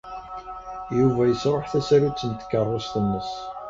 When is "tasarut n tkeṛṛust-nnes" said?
1.71-3.31